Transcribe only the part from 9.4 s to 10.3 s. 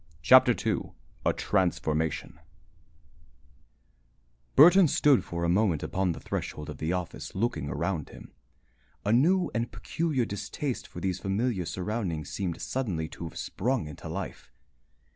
and peculiar